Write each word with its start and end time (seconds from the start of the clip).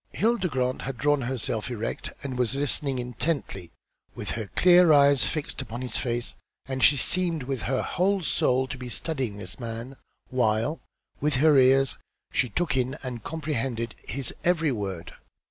Hilda 0.13 0.47
Grant 0.47 0.81
had 0.81 0.97
drawn 0.97 1.21
herself 1.21 1.69
erect, 1.69 2.09
and 2.23 2.35
was 2.35 2.55
listening 2.55 2.97
intently 2.97 3.69
with 4.15 4.31
her 4.31 4.47
clear 4.55 4.91
eyes 4.91 5.23
fixed 5.23 5.61
upon 5.61 5.83
his 5.83 5.95
face, 5.95 6.33
and 6.65 6.83
she 6.83 6.97
seemed 6.97 7.43
with 7.43 7.61
her 7.69 7.83
whole 7.83 8.23
soul 8.23 8.67
to 8.69 8.79
be 8.79 8.89
studying 8.89 9.37
this 9.37 9.59
man, 9.59 9.95
while, 10.31 10.81
with 11.19 11.35
her 11.35 11.55
ears 11.55 11.99
she 12.31 12.49
took 12.49 12.75
in 12.75 12.97
and 13.03 13.23
comprehended 13.23 13.93
his 14.07 14.33
every 14.43 14.71
word. 14.71 15.13